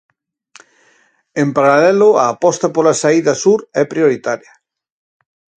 En 1.41 1.47
paralelo, 1.57 2.07
a 2.23 2.25
aposta 2.33 2.67
pola 2.75 2.97
saída 3.01 3.33
sur 3.43 3.59
é 3.81 3.83
prioritaria. 3.93 4.53